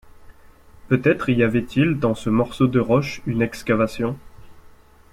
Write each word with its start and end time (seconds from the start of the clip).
Peut-être 0.87 1.29
y 1.29 1.43
avait-il 1.43 1.99
dans 1.99 2.15
ce 2.15 2.31
morceau 2.31 2.65
de 2.65 2.79
roche 2.79 3.21
une 3.27 3.43
excavation. 3.43 4.17